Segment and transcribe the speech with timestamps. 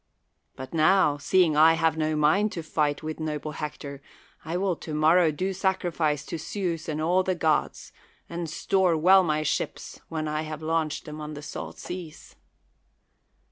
[0.55, 4.01] But now, seeing I have no mind to fight with noble Hector,
[4.43, 7.91] I will to morrow do sacrifice to Zeus and all the gods,
[8.27, 12.35] and store well my ships when I have launched them on the salt seas.